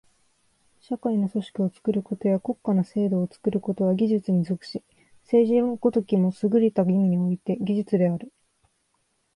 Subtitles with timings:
[0.79, 4.81] 社会の組織を作ることや国家の制度を作ることは技術に属し、
[5.25, 8.33] 政治の如きもすぐれた意味において技術である。